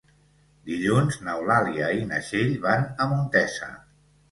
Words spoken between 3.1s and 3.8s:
Montesa.